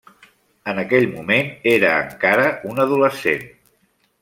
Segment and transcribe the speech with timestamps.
[0.71, 3.47] En aquell moment, era encara un adolescent.